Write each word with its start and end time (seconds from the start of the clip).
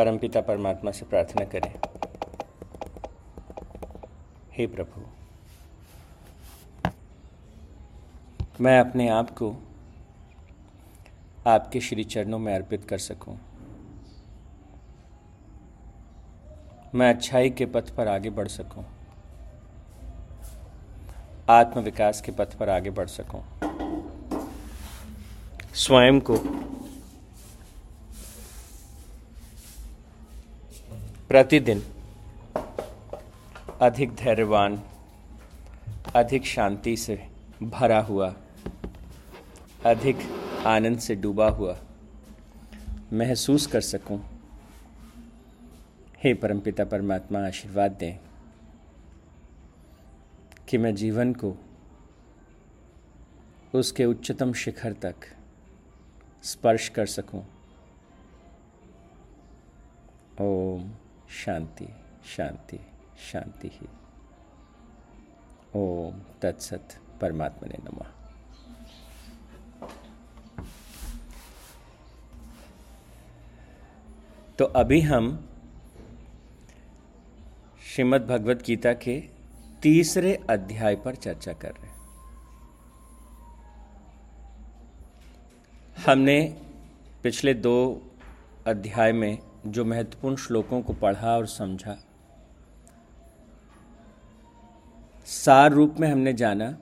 परमपिता 0.00 0.40
परमात्मा 0.40 0.90
से 0.90 1.06
प्रार्थना 1.06 1.44
करें। 1.44 1.74
हे 4.52 4.66
प्रभु, 4.66 5.00
मैं 8.60 8.80
अपने 8.80 9.08
आप 9.08 9.30
को 9.30 9.50
आपके 11.46 11.80
श्री 11.80 12.04
चरणों 12.04 12.38
में 12.38 12.54
अर्पित 12.54 12.84
कर 12.84 12.98
सकूँ। 12.98 13.36
मैं 16.94 17.14
अच्छाई 17.14 17.50
के 17.50 17.66
पथ 17.66 17.94
पर 17.94 18.08
आगे 18.08 18.30
बढ़ 18.30 18.48
सकूँ। 18.48 18.84
आत्मविकास 21.50 22.20
के 22.20 22.32
पथ 22.32 22.56
पर 22.58 22.68
आगे 22.68 22.90
बढ़ 22.90 23.08
सकूँ। 23.08 23.42
स्वयं 25.74 26.20
को 26.20 26.36
प्रतिदिन 31.30 31.82
अधिक 33.80 34.14
धैर्यवान, 34.14 34.82
अधिक 36.16 36.44
शांति 36.44 36.96
से 36.96 37.28
भरा 37.62 38.00
हुआ, 38.00 38.36
अधिक 39.86 40.16
आनंद 40.66 40.98
से 40.98 41.14
डूबा 41.14 41.48
हुआ 41.48 41.78
महसूस 43.12 43.66
कर 43.66 43.80
सकूँ। 43.80 44.20
हे 46.24 46.34
परमपिता 46.34 46.84
परमात्मा, 46.84 47.46
आशीर्वाद 47.46 47.90
दें 47.90 48.18
कि 50.68 50.78
मैं 50.78 50.94
जीवन 50.94 51.32
को 51.32 51.54
उसके 53.74 54.04
उच्चतम 54.04 54.52
शिखर 54.52 54.92
तक 54.92 55.14
स्पर्श 56.42 56.88
कर 56.88 57.06
सकूँ। 57.06 57.44
ओम। 60.40 60.90
शांति 61.30 61.88
शांति 62.24 62.80
शांति 63.32 63.70
ही। 63.72 63.88
ओम 65.74 66.20
तत्सत 66.42 66.88
परमात्मा 67.20 67.68
ने 67.68 67.78
नमा। 67.84 68.14
तो 74.58 74.64
अभी 74.64 75.00
हम 75.00 75.48
श्रीमद् 77.86 78.26
भगवत 78.26 78.62
गीता 78.62 78.92
के 78.92 79.20
तीसरे 79.82 80.34
अध्याय 80.50 80.96
पर 80.96 81.14
चर्चा 81.14 81.52
कर 81.52 81.72
रहे 81.72 81.86
हैं। 81.86 82.00
हमने 86.06 86.62
पिछले 87.22 87.54
दो 87.54 88.02
अध्याय 88.66 89.12
में 89.12 89.49
जो 89.66 89.84
महत्वपूर्ण 89.84 90.36
श्लोकों 90.36 90.82
को 90.82 90.92
पढ़ा 90.92 91.36
और 91.36 91.46
समझा। 91.46 91.98
सार 95.26 95.72
रूप 95.72 95.96
में 96.00 96.08
हमने 96.08 96.32
जाना, 96.32 96.78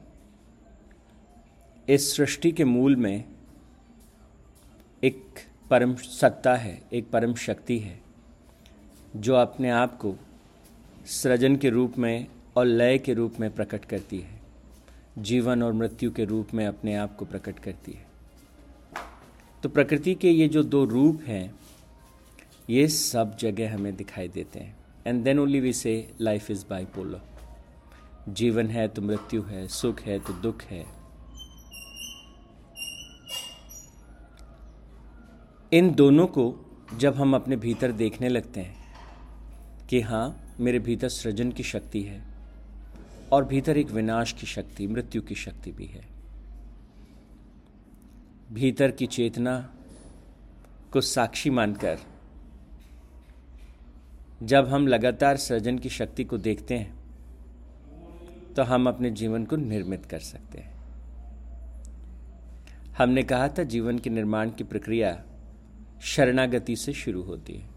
इस 1.88 2.16
सृष्टि 2.16 2.52
के 2.52 2.64
मूल 2.64 2.96
में 2.96 3.24
एक 5.04 5.24
परम 5.70 5.94
सत्ता 5.94 6.54
है, 6.54 6.82
एक 6.92 7.10
परम 7.10 7.34
शक्ति 7.34 7.78
है, 7.78 8.00
जो 9.16 9.34
अपने 9.34 9.70
आप 9.70 9.98
को 9.98 10.14
सृजन 11.06 11.56
के 11.56 11.70
रूप 11.70 11.98
में 11.98 12.26
और 12.56 12.66
लय 12.66 12.98
के 12.98 13.14
रूप 13.14 13.34
में 13.40 13.54
प्रकट 13.54 13.84
करती 13.84 14.18
है। 14.18 14.40
जीवन 15.18 15.62
और 15.62 15.72
मृत्यु 15.72 16.10
के 16.10 16.24
रूप 16.24 16.48
में 16.54 16.66
अपने 16.66 16.94
आप 16.94 17.16
को 17.16 17.24
प्रकट 17.24 17.58
करती 17.58 17.92
है। 17.92 18.06
तो 19.62 19.68
प्रकृति 19.68 20.14
के 20.14 20.30
ये 20.30 20.48
जो 20.48 20.62
दो 20.62 20.84
रूप 20.84 21.22
हैं 21.22 21.54
ये 22.70 22.88
सब 22.88 23.36
जगह 23.36 23.74
हमें 23.74 23.94
दिखाई 23.96 24.28
देते 24.28 24.58
हैं। 24.58 24.76
And 25.06 25.22
then 25.24 25.38
only 25.38 25.60
we 25.60 25.72
say 25.72 26.12
life 26.20 26.50
is 26.50 26.64
bipolar 26.70 27.20
जीवन 28.28 28.66
है 28.66 28.86
तो 28.88 29.02
मृत्यु 29.02 29.42
है, 29.42 29.66
सुख 29.68 30.00
है 30.00 30.18
तो 30.18 30.32
दुख 30.32 30.62
है। 30.62 30.84
इन 35.72 35.90
दोनों 35.94 36.26
को 36.26 36.44
जब 36.96 37.14
हम 37.14 37.34
अपने 37.34 37.56
भीतर 37.56 37.92
देखने 37.92 38.28
लगते 38.28 38.60
हैं 38.60 39.86
कि 39.88 40.00
हाँ 40.00 40.54
मेरे 40.60 40.78
भीतर 40.78 41.08
सृजन 41.08 41.52
की 41.52 41.62
शक्ति 41.62 42.02
है 42.02 42.22
और 43.32 43.44
भीतर 43.44 43.76
एक 43.76 43.90
विनाश 43.90 44.32
की 44.32 44.46
शक्ति, 44.46 44.86
मृत्यु 44.86 45.22
की 45.22 45.34
शक्ति 45.34 45.72
भी 45.72 45.86
है। 45.86 46.04
भीतर 48.52 48.90
की 48.90 49.06
चेतना 49.06 49.58
को 50.92 51.00
साक्षी 51.00 51.50
मानकर 51.50 51.98
जब 54.42 54.68
हम 54.68 54.86
लगातार 54.86 55.36
सृजन 55.36 55.78
की 55.78 55.88
शक्ति 55.88 56.24
को 56.24 56.38
देखते 56.38 56.74
हैं 56.74 56.96
तो 58.56 58.62
हम 58.62 58.88
अपने 58.88 59.10
जीवन 59.10 59.44
को 59.44 59.56
निर्मित 59.56 60.06
कर 60.06 60.18
सकते 60.18 60.58
हैं। 60.58 60.76
हमने 62.98 63.22
कहा 63.22 63.48
था 63.48 63.62
जीवन 63.62 63.98
के 63.98 64.10
निर्माण 64.10 64.50
की 64.50 64.64
प्रक्रिया 64.64 65.10
शरणागति 66.02 66.76
से 66.76 66.92
शुरू 66.92 67.22
होती 67.22 67.52
है। 67.52 67.68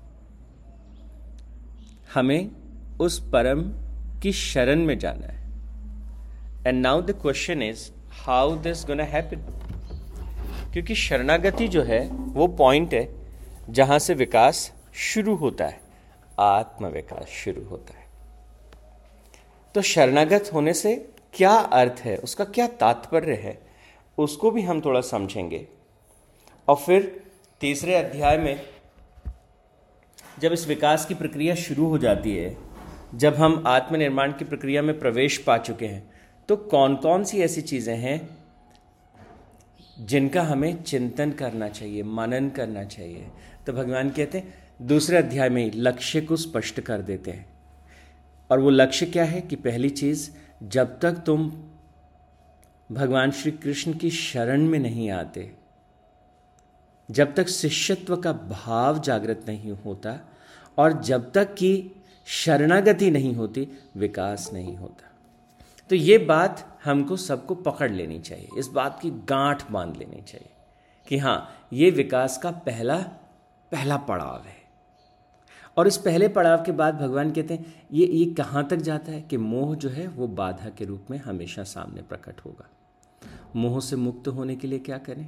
हमें 2.13 2.51
उस 3.01 3.19
परम 3.29 3.61
की 4.21 4.31
शरण 4.31 4.85
में 4.85 4.97
जाना 4.99 5.27
है। 5.27 5.39
And 6.67 6.81
now 6.81 7.01
the 7.01 7.11
question 7.11 7.61
is 7.61 7.89
how 8.25 8.55
this 8.57 8.85
gonna 8.85 9.03
happen 9.03 9.45
क्योंकि 10.73 10.95
शरणागति 10.95 11.67
जो 11.67 11.83
है, 11.83 12.07
वो 12.07 12.47
पॉइंट 12.47 12.93
है 12.93 13.07
जहाँ 13.69 13.99
से 13.99 14.13
विकास 14.13 14.71
शुरू 14.93 15.35
होता 15.35 15.65
है। 15.65 15.90
आत्म 16.39 16.87
विकास 16.87 17.27
शुरू 17.27 17.63
होता 17.65 17.93
है। 17.93 18.05
तो 19.75 19.81
शरणागत 19.81 20.49
होने 20.53 20.73
से 20.73 20.95
क्या 21.33 21.51
अर्थ 21.51 21.99
है? 21.99 22.15
उसका 22.17 22.45
क्या 22.45 22.67
तात्पर्य 22.67 23.33
है? 23.33 23.57
उसको 24.17 24.51
भी 24.51 24.61
हम 24.61 24.81
थोड़ा 24.81 25.01
समझेंगे। 25.01 25.67
और 26.67 26.75
फिर 26.75 27.25
तीसरे 27.61 27.95
अध्याय 27.95 28.37
में 28.37 28.61
जब 30.39 30.53
इस 30.53 30.67
विकास 30.67 31.05
की 31.05 31.13
प्रक्रिया 31.13 31.55
शुरू 31.55 31.87
हो 31.87 31.97
जाती 31.97 32.35
है, 32.37 32.55
जब 33.15 33.35
हम 33.35 33.63
आत्मनिर्माण 33.67 34.31
की 34.31 34.45
प्रक्रिया 34.45 34.81
में 34.81 34.97
प्रवेश 34.99 35.37
पा 35.37 35.57
चुके 35.57 35.85
हैं 35.85 36.09
तो 36.49 36.55
कौन 36.57 36.95
कौन 36.95 37.23
सी 37.23 37.41
ऐसी 37.41 37.61
चीज़ें 37.61 37.95
हैं 37.97 38.19
जिनका 39.99 40.41
हमें 40.41 40.83
चिंतन 40.83 41.31
करना 41.31 41.67
चाहिए, 41.69 42.03
मनन 42.03 42.49
करना 42.49 42.83
चाहिए? 42.83 43.27
तो 43.65 43.73
भगवान 43.73 44.09
कहते 44.09 44.37
हैं 44.37 44.60
दूसरे 44.81 45.17
अध्याय 45.17 45.49
में 45.49 45.71
लक्ष्य 45.75 46.21
को 46.21 46.35
स्पष्ट 46.35 46.79
कर 46.79 47.01
देते 47.01 47.31
हैं। 47.31 47.49
और 48.51 48.59
वो 48.59 48.69
लक्ष्य 48.69 49.05
क्या 49.05 49.23
है 49.23 49.41
कि 49.41 49.55
पहली 49.55 49.89
चीज़, 49.89 50.31
जब 50.63 50.99
तक 50.99 51.11
तुम 51.11 51.63
भगवान 52.91 53.31
श्री 53.31 53.51
कृष्ण 53.51 53.93
की 53.93 54.09
शरण 54.09 54.61
में 54.61 54.79
नहीं 54.79 55.09
आते, 55.09 55.51
जब 57.11 57.35
तक 57.35 57.47
शिष्यत्व 57.47 58.17
का 58.17 58.33
भाव 58.33 58.99
जागृत 58.99 59.45
नहीं 59.47 59.71
होता 59.71 60.19
और 60.77 61.03
जब 61.03 61.31
तक 61.31 61.53
कि 61.53 61.91
शरणागति 62.25 63.11
नहीं 63.11 63.33
होती, 63.33 63.67
विकास 63.95 64.49
नहीं 64.53 64.77
होता। 64.77 65.11
तो 65.89 65.95
ये 65.95 66.17
बात 66.17 66.79
हमको 66.85 67.17
सबको 67.17 67.55
पकड़ 67.55 67.91
लेनी 67.91 68.19
चाहिए। 68.19 68.49
इस 68.57 68.67
बात 68.67 68.99
की 69.01 69.11
गांठ 69.11 69.71
बाँध 69.71 69.97
लेनी 69.97 70.21
चाहिए 70.21 70.49
कि 71.07 71.17
हाँ 71.17 71.67
ये 71.73 71.91
विकास 71.91 72.37
का 72.37 72.51
पहला 72.51 72.97
पहला 73.71 73.97
पड़ाव 73.97 74.43
है। 74.47 74.60
और 75.77 75.87
इस 75.87 75.97
पहले 75.97 76.27
पड़ाव 76.27 76.63
के 76.63 76.71
बाद 76.71 76.95
भगवान 76.95 77.31
कहते 77.31 77.53
हैं, 77.53 77.73
ये 77.93 78.05
ये 78.05 78.25
कहाँ 78.25 78.67
तक 78.67 78.77
जाता 78.77 79.11
है 79.11 79.21
कि 79.21 79.37
मोह 79.37 79.75
जो 79.75 79.89
है, 79.89 80.07
वो 80.07 80.27
बाधा 80.27 80.69
के 80.69 80.85
रूप 80.85 81.05
में 81.11 81.17
हमेशा 81.17 81.63
सामने 81.63 82.01
प्रकट 82.01 82.41
होगा। 82.45 82.69
मोह 83.55 83.79
से 83.79 83.95
मुक्त 83.95 84.27
होने 84.27 84.55
के 84.55 84.67
लिए 84.67 84.79
क्या 84.79 84.97
करें? 84.97 85.27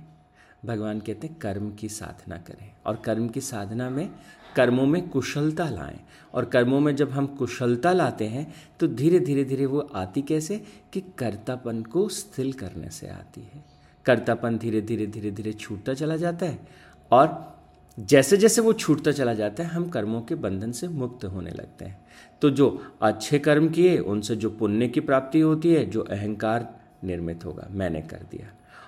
भगवान 0.65 0.99
कहते 0.99 1.27
हैं, 1.27 1.37
कर्म 1.39 1.71
की 1.71 1.89
साधना 1.89 2.38
करें 2.38 2.71
और 2.85 2.95
कर्म 2.95 3.27
की 3.27 3.41
साधना 3.41 3.89
में, 3.89 4.09
कर्मों 4.56 4.85
में 4.85 5.09
कुशलता 5.09 5.69
लाएँ 5.69 6.00
और 6.33 6.45
कर्मों 6.45 6.79
में 6.79 6.95
जब 6.95 7.12
हम 7.12 7.25
कुशलता 7.27 7.94
लाते 7.94 8.25
हैं 8.25 8.53
तो 8.79 8.88
धीरे 8.88 9.19
धीरे 9.19 9.44
धीरे 9.44 9.65
वो 9.65 9.79
आती 9.79 10.21
कैसे 10.21 10.62
कि 10.94 11.01
कर्तापन 11.18 11.81
को 11.83 12.07
स्थिर 12.09 12.51
करने 12.56 12.89
से 12.89 13.07
आती 13.07 13.41
है। 13.41 13.63
कर्तापन 14.06 14.57
धीरे 14.57 14.81
धीरे 14.81 15.07
धीरे 15.07 15.31
धीरे 15.31 15.53
छूटता 15.53 15.94
चला 15.94 16.18
जाता 16.18 16.45
है 16.45 16.68
और 17.12 17.52
जैसे 17.98 18.38
जैसे 18.38 18.62
वो 18.62 18.74
छूटता 18.74 19.12
चला 19.12 19.34
जाता 19.34 19.63
है, 19.63 19.69
हम 19.69 19.88
कर्मों 19.90 20.22
के 20.22 20.36
बंधन 20.36 20.72
से 20.72 20.88
मुक्त 20.88 21.25
होने 21.25 21.51
लगते 21.51 21.86
हैं। 21.86 22.06
तो 22.42 22.50
जो 22.50 22.68
अच्छे 23.01 23.40
कर्म 23.40 23.69
किए, 23.69 23.98
उनसे 23.98 24.36
जो 24.36 24.50
पुण्य 24.50 24.88
की 24.88 25.00
प्राप्ति 25.00 25.40
होती 25.40 25.74
है, 25.74 25.86
जो 25.86 26.01
अहंकार 26.01 26.68
निर्मित 27.04 27.45
होगा, 27.45 27.68
मैंने 27.72 28.01
कर 28.01 28.25
दिया। 28.31 28.48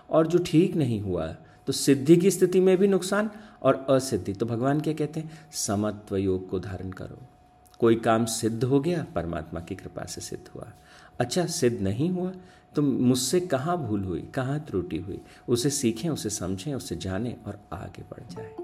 और 0.09 0.27
जो 0.27 0.39
ठीक 0.45 0.75
नहीं 0.75 1.01
हुआ 1.01 1.35
तो 1.67 1.73
सिद्धि 1.73 2.15
की 2.17 2.31
स्थिति 2.31 2.59
में 2.59 2.77
भी 2.77 2.87
नुकसान 2.87 3.29
और 3.61 3.85
असिद्धि। 3.89 4.33
तो 4.33 4.45
भगवान 4.45 4.81
क्या 4.81 4.93
कहते 4.93 5.19
हैं? 5.19 5.31
समत्व 5.51 6.17
योग 6.17 6.49
को 6.49 6.59
धारण 6.59 6.91
करो। 6.91 7.21
कोई 7.79 7.95
काम 7.97 8.25
सिद्ध 8.25 8.63
हो 8.63 8.79
गया, 8.79 9.05
परमात्मा 9.15 9.59
की 9.59 9.75
कृपा 9.75 10.05
से 10.05 10.21
सिद्ध 10.21 10.47
हुआ। 10.55 10.67
अच्छा 11.19 11.45
सिद्ध 11.45 11.81
नहीं 11.81 12.09
हुआ 12.09 12.31
तो 12.75 12.81
मुझसे 12.81 13.39
कहाँ 13.39 13.77
भूल 13.77 14.03
हुई, 14.03 14.21
कहाँ 14.33 14.59
त्रुटि 14.59 14.97
हुई? 14.97 15.19
उसे 15.49 15.69
सीखें, 15.69 16.09
उसे 16.09 16.29
समझें, 16.29 16.73
उसे 16.73 16.95
जानें 16.95 17.35
और 17.43 17.59
आगे 17.73 18.03
बढ़ 18.03 18.33
जाए। 18.33 18.55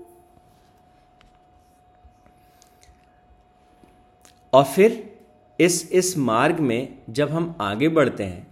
और 4.54 4.64
फिर 4.66 5.04
इस 5.60 5.92
इस 5.92 6.18
मार्ग 6.18 6.60
में 6.60 6.98
जब 7.10 7.30
हम 7.30 7.56
आगे 7.62 7.90
बढ़ते 7.90 8.24
हैं 8.24 8.48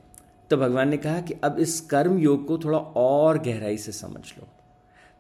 तो 0.52 0.58
भगवान 0.58 0.90
ने 0.90 0.98
कहा 0.98 1.22
कि 1.22 1.34
अब 1.44 1.60
इस 1.60 1.80
कर्म 1.82 2.18
योग 2.18 2.46
को 2.48 2.58
थोड़ा 2.58 2.78
और 2.78 3.38
गहराई 3.38 3.78
से 3.78 3.92
समझ 3.92 4.22
लो। 4.38 4.48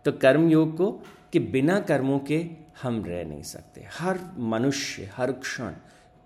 तो 0.05 0.11
कर्म 0.11 0.49
योग 0.49 0.75
को 0.77 0.91
कि 1.33 1.39
बिना 1.39 1.79
कर्मों 1.81 2.19
के 2.19 2.39
हम 2.81 3.03
रह 3.05 3.23
नहीं 3.25 3.41
सकते। 3.43 3.85
हर 3.91 4.19
मनुष्य, 4.37 5.09
हर 5.15 5.31
क्षण 5.31 5.73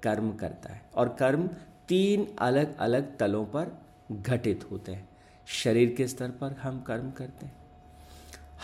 कर्म 0.04 0.32
करता 0.32 0.74
है 0.74 0.82
और 0.96 1.16
कर्म 1.20 1.48
तीन 1.88 2.28
अलग 2.40 2.78
अलग 2.78 3.18
तलों 3.18 3.46
पर 3.46 3.72
घटित 4.12 4.66
होते 4.72 4.92
हैं। 4.92 5.08
शरीर 5.48 5.94
के 5.98 6.08
स्तर 6.08 6.30
पर 6.32 6.56
हम 6.62 6.80
कर्म 6.82 7.12
करते 7.12 7.46
हैं, 7.46 7.56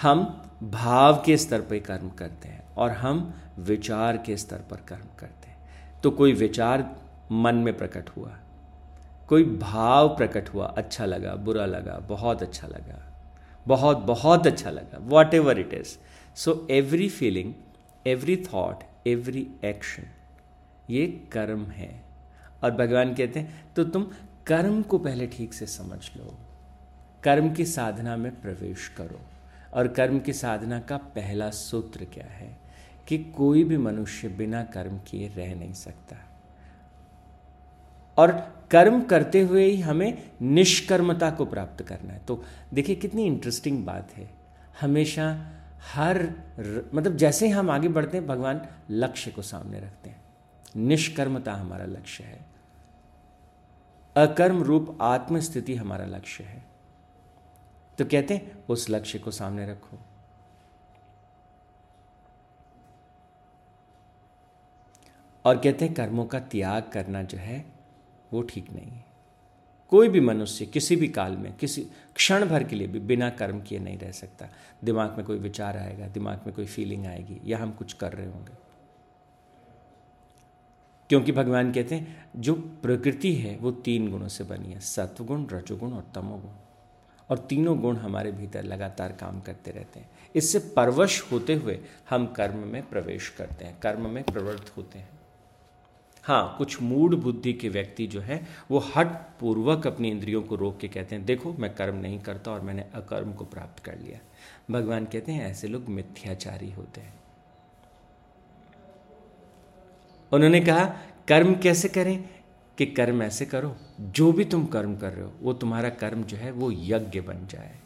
हम 0.02 0.24
भाव 0.64 1.22
के 1.26 1.38
स्तर 1.38 1.62
पर 1.62 1.80
कर्म 1.82 2.10
करते 2.10 2.48
हैं 2.48 2.64
और 2.76 2.92
हम 2.92 3.34
विचार 3.60 4.18
के 4.18 4.38
स्तर 4.38 4.64
पर 4.70 4.86
कर्म 4.88 5.08
करते 5.20 5.50
हैं। 5.50 5.58
तो 6.04 6.12
कोई 6.12 6.34
विचार 6.34 6.90
मन 7.32 7.56
में 7.56 7.78
प्रकट 7.78 8.10
हुआ, 8.10 8.38
कोई 9.30 9.44
भाव 9.44 10.08
प्रकट 10.18 10.50
हुआ 10.50 10.66
अच्छा 10.68 11.06
लगा, 11.06 11.36
बुरा 11.36 11.66
लगा, 11.66 11.98
बहुत 12.10 12.42
अच्छा 12.44 12.68
लगा, 12.68 13.06
बहुत 13.68 13.98
बहुत 13.98 14.48
अच्छा 14.48 14.70
लगा 14.70 14.98
whatever 15.34 15.60
it 15.60 15.74
is 15.74 15.98
so 16.36 16.68
every 16.72 17.10
feeling 17.10 17.54
every 18.08 18.36
thought 18.46 18.84
every 19.08 19.48
action 19.66 20.04
ये 20.90 21.06
कर्म 21.32 21.66
है। 21.66 21.92
और 22.64 22.72
भगवान 22.72 23.14
कहते 23.14 23.40
हैं 23.40 23.74
तो 23.76 23.84
तुम 23.84 24.04
कर्म 24.48 24.82
को 24.82 24.98
पहले 24.98 25.28
ठीक 25.28 25.54
से 25.54 25.66
समझ 25.66 26.00
लो। 26.18 26.38
कर्म 27.24 27.54
की 27.54 27.66
साधना 27.66 28.16
में 28.18 28.32
प्रवेश 28.42 28.88
करो। 28.88 29.20
और 29.74 29.88
कर्म 29.88 30.20
की 30.20 30.34
साधना 30.34 30.80
का 30.80 30.98
पहला 31.16 31.50
सूत्र 31.50 32.06
क्या 32.06 32.26
है? 32.26 32.58
कि 33.10 33.18
कोई 33.18 33.64
भी 33.64 33.78
मनुष्य 33.78 34.28
बिना 34.28 34.64
कर्म 34.64 35.00
किए 35.00 35.28
रह 35.28 35.56
नहीं 35.56 35.74
सकता। 35.74 36.16
और 38.18 38.32
कर्म 38.72 39.02
करते 39.02 39.42
हुए 39.42 39.66
ही 39.66 39.82
हमें 39.82 40.32
निष्कर्मता 40.42 41.32
को 41.32 41.46
प्राप्त 41.46 41.84
करना 41.84 42.14
है। 42.14 42.20
तो 42.20 42.44
देखिए, 42.74 42.96
कितनी 42.96 43.26
इंटरेस्टिंग 43.26 43.86
बात 43.86 44.12
है। 44.12 44.32
हमेशा 44.82 45.52
हर 45.94 46.24
मतलब 46.94 47.18
जैसे 47.18 47.46
ही 47.46 47.52
हम 47.52 47.70
आगे 47.70 47.88
बढ़ते 47.88 48.18
हैं, 48.18 48.28
भगवान 48.28 48.68
लक्ष्य 48.90 49.32
को 49.32 49.42
सामने 49.42 49.80
रखते 49.80 50.10
हैं। 50.10 50.24
निष्कर्मता 50.76 51.54
हमारा 51.54 51.86
लक्ष्य 51.86 52.24
है। 52.24 52.46
अकर्म 54.16 54.64
रूप 54.64 54.98
आत्मस्थिति 55.02 55.76
हमारा 55.76 56.06
लक्ष्य 56.06 56.44
है। 56.44 56.66
तो 57.98 58.06
कहते 58.06 58.34
हैं, 58.34 58.66
उस 58.70 58.90
लक्ष्य 58.90 59.20
को 59.20 59.32
सामने 59.32 59.72
रखो। 59.72 60.00
और 65.46 65.58
कहते 65.58 65.86
हैं 65.86 65.94
कर्मों 65.94 66.26
का 66.26 66.40
त्याग 66.40 66.84
करना 66.94 67.24
जो 67.24 67.38
है, 67.38 67.66
वो 68.34 68.42
ठीक 68.42 68.72
नहीं 68.74 68.92
है। 68.92 69.06
कोई 69.90 70.10
भी 70.10 70.20
मनुष्य 70.20 70.66
किसी 70.66 70.96
भी 70.96 71.08
काल 71.08 71.38
में, 71.38 71.54
किसी 71.54 71.88
क्षण 72.16 72.46
भर 72.46 72.64
के 72.64 72.76
लिए 72.76 72.88
भी 72.88 73.00
बिना 73.00 73.30
कर्म 73.30 73.62
किए 73.62 73.80
नहीं 73.80 73.98
रह 73.98 74.12
सकता। 74.12 74.48
दिमाग 74.84 75.18
में 75.18 75.26
कोई 75.26 75.38
विचार 75.38 75.78
आएगा, 75.78 76.08
दिमाग 76.08 76.42
में 76.46 76.56
कोई 76.56 76.66
फीलिंग 76.66 77.06
आएगी, 77.06 77.42
या 77.46 77.58
हम 77.58 77.72
कुछ 77.72 77.94
कर 77.94 78.14
रहे 78.14 78.28
होंगे। 78.28 78.54
क्योंकि 81.10 81.32
भगवान 81.32 81.72
कहते 81.72 81.96
हैं, 81.96 82.30
जो 82.36 82.54
प्रकृति 82.56 83.34
है, 83.34 83.58
वो 83.58 83.72
तीन 83.72 84.12
गुणों 84.12 84.28
से 84.28 84.44
बनी 84.44 84.74
है, 84.74 84.80
सत्वगुण, 84.80 85.48
रजोगुण 85.48 85.94
और 85.94 86.06
तमोगुण। 86.16 86.52
और 87.30 87.38
तीनों 87.38 87.82
गुण 87.82 87.96
हमारे 87.96 88.32
भीतर 88.32 88.64
लगातार 88.64 89.12
काम 89.12 89.42
करते 89.42 89.72
रहते 89.72 90.00
हैं। 90.00 90.10
इससे 90.36 90.60
परवश 90.60 91.32
होते 91.32 91.54
हुए 91.54 91.80
हम 92.10 92.28
कर्म 92.28 92.58
में 92.58 92.90
प्रवेश 92.90 93.30
करते 93.30 93.66
हैं, 93.66 93.80
कर्म 93.80 94.10
में 94.10 94.24
प्रवृत्त 94.24 94.78
होते 94.78 95.00
हैं। 95.00 95.19
हाँ 96.30 96.56
कुछ 96.58 96.82
मूड 96.82 97.16
बुद्धि 97.16 97.54
के 97.54 97.70
व्यक्ति 97.70 98.08
जो 98.08 98.22
है, 98.22 98.48
वो 98.72 98.80
हट 98.96 99.08
पूर्वक 99.40 99.88
अपनी 99.88 100.10
इंद्रियों 100.10 100.42
को 100.42 100.56
रोक 100.56 100.78
के 100.78 100.88
कहते 100.88 101.16
हैं, 101.16 101.26
देखो, 101.26 101.54
मैं 101.54 101.76
कर्म 101.76 101.96
नहीं 101.96 102.20
करता 102.20 102.52
और 102.52 102.62
मैंने 102.62 102.82
अकर्म 102.82 103.34
को 103.34 103.46
प्राप्त 103.46 103.84
कर 103.84 104.00
लिया। 104.00 104.20
भगवान 104.72 105.06
कहते 105.06 105.32
हैं, 105.32 105.46
ऐसे 105.46 105.68
लोग 105.68 105.90
मिथ्याचारी 105.90 106.72
होते 106.72 107.02
हैं। 107.02 107.14
उन्होंने 110.32 110.62
कहा, 110.62 110.86
कर्म 111.28 111.56
कैसे 111.56 111.90
करें 111.90 112.30
कि 112.78 112.86
कर्म 112.86 113.24
ऐसे 113.24 113.46
करो? 113.46 113.76
जो 114.00 114.32
भी 114.32 114.46
तुम 114.46 114.66
कर्म 114.66 114.98
कर 114.98 115.14
रहे 115.14 115.26
हो, 115.26 115.34
वो 115.42 115.54
तुम्हारा 115.54 115.90
कर्म 115.90 116.24
जो 116.24 116.38
है, 116.38 116.52
वो 116.52 116.72
यज्ञ 116.72 117.22
बन 117.22 117.48
जाए। 117.48 117.80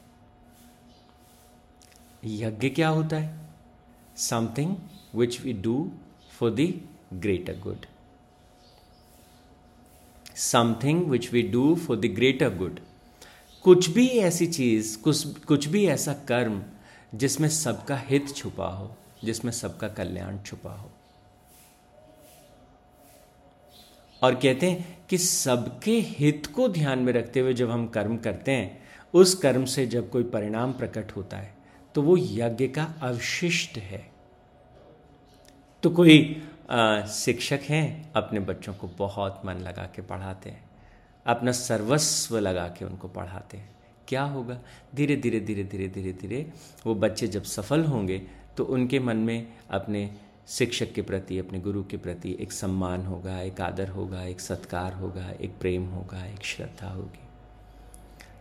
यज्ञ 2.25 2.69
क्या 2.69 2.89
होता 2.89 3.17
है? 3.17 3.39
Something 4.15 4.75
which 5.15 5.41
we 5.41 5.53
do 5.53 5.91
for 6.39 6.51
the 6.51 6.81
greater 7.13 7.59
good 7.59 7.85
something 10.35 11.05
which 11.09 11.31
we 11.33 11.41
do 11.41 11.75
for 11.75 11.97
the 11.97 12.05
greater 12.05 12.55
good 12.57 12.79
कुछ 13.65 13.89
भी 13.89 14.07
ऐसी 14.07 14.47
चीज़, 14.47 14.97
कुछ 14.97 15.23
कुछ 15.39 15.67
भी 15.67 15.85
ऐसा 15.85 16.13
कर्म 16.27 16.61
जिसमें 17.15 17.47
सबका 17.49 17.97
हित 17.97 18.35
छुपा 18.35 18.67
हो, 18.67 18.95
जिसमें 19.23 19.51
सबका 19.51 19.87
कल्याण 19.87 20.37
छुपा 20.39 20.73
हो। 20.73 20.89
और 24.21 24.35
कहते 24.35 24.69
हैं 24.71 24.97
कि 25.09 25.17
सबके 25.17 25.99
हित 25.99 26.45
को 26.45 26.67
ध्यान 26.69 26.99
में 26.99 27.11
रखते 27.13 27.39
हुए 27.39 27.53
जब 27.53 27.71
हम 27.71 27.87
कर्म 27.87 28.17
करते 28.17 28.51
हैं, 28.51 28.81
उस 29.13 29.33
कर्म 29.35 29.65
से 29.65 29.85
जब 29.87 30.09
कोई 30.09 30.23
परिणाम 30.23 30.73
प्रकट 30.73 31.11
होता 31.15 31.37
है 31.37 31.53
तो 31.95 32.01
वो 32.01 32.17
यज्ञ 32.17 32.67
का 32.67 32.83
अवशिष्ट 33.01 33.77
है। 33.77 34.01
तो 35.83 35.89
कोई 35.89 36.43
शिक्षक 37.09 37.59
हैं, 37.63 38.11
अपने 38.15 38.39
बच्चों 38.39 38.73
को 38.73 38.87
बहुत 38.97 39.41
मन 39.45 39.53
लगा 39.53 39.83
के 39.95 40.01
पढ़ाते 40.01 40.49
हैं। 40.49 40.63
अपना 41.25 41.51
सर्वस्व 41.51 42.37
लगा 42.39 42.67
के 42.69 42.85
उनको 42.85 43.07
पढ़ाते 43.07 43.57
हैं। 43.57 43.69
क्या 44.07 44.23
होगा? 44.23 44.57
धीरे 44.95 45.15
धीरे 45.15 45.39
धीरे 45.39 45.63
धीरे 45.63 45.87
धीरे 45.87 46.13
धीरे 46.13 46.51
वो 46.85 46.95
बच्चे 46.95 47.27
जब 47.27 47.43
सफल 47.43 47.83
होंगे 47.83 48.21
तो 48.57 48.63
उनके 48.65 48.99
मन 48.99 49.17
में 49.17 49.47
अपने 49.69 50.09
शिक्षक 50.47 50.91
के 50.93 51.01
प्रति, 51.01 51.37
अपने 51.39 51.59
गुरु 51.59 51.83
के 51.83 51.97
प्रति 51.97 52.35
एक 52.39 52.51
सम्मान 52.51 53.05
होगा, 53.05 53.39
एक 53.41 53.61
आदर 53.61 53.89
होगा, 53.89 54.23
एक 54.23 54.39
सत्कार 54.39 54.93
होगा, 54.93 55.29
एक 55.31 55.57
प्रेम 55.59 55.85
होगा, 55.85 56.25
एक 56.25 56.43
श्रद्धा 56.43 56.89
होगी। 56.89 57.27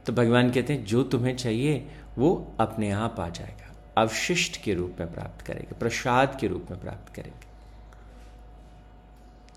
तो 0.06 0.12
भगवान 0.12 0.50
कहते 0.50 0.72
हैं, 0.72 0.84
जो 0.84 1.02
तुम्हें 1.02 1.36
चाहिए, 1.36 1.86
वो 2.18 2.54
अपने 2.60 2.90
आप 2.90 3.20
आ 3.20 3.28
जाएगा। 3.28 3.72
अवशिष्ट 3.98 4.62
के 4.62 4.74
रूप 4.74 4.96
में 5.00 5.12
प्राप्त 5.12 5.46
करेगा, 5.46 5.78
प्रसाद 5.78 6.36
के 6.40 6.46
रूप 6.46 6.66
में 6.70 6.80
प्राप्त 6.80 7.14
करेगा। 7.14 7.51